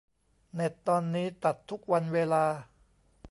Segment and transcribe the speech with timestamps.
[0.53, 2.45] เน็ตตอนนี้ตัดทุกวันเวลา